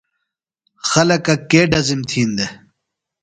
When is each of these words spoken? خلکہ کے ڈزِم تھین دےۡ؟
خلکہ 0.89 1.35
کے 1.49 1.61
ڈزِم 1.71 2.01
تھین 2.09 2.29
دےۡ؟ 2.37 2.53